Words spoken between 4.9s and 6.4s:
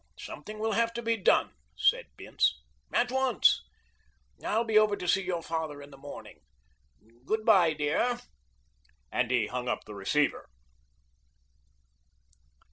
to see your father in the morning.